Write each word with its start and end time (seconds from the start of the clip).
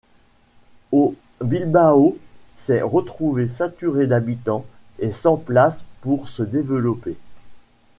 Au 0.91 1.13
Bilbao 1.43 2.17
s'est 2.55 2.81
retrouvé 2.81 3.47
saturé 3.47 4.07
d'habitants 4.07 4.65
et 4.97 5.11
sans 5.11 5.37
place 5.37 5.83
pour 6.01 6.27
se 6.27 6.41
développer. 6.41 7.13